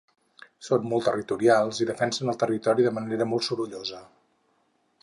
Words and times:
Són 0.67 0.87
molt 0.93 1.05
territorials 1.09 1.83
i 1.85 1.87
defenen 1.91 2.35
el 2.35 2.41
territori 2.45 2.87
de 2.89 2.95
manera 2.99 3.31
molt 3.35 3.49
sorollosa. 3.51 4.03